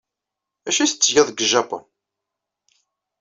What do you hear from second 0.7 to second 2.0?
ay tettgeḍ deg Japun?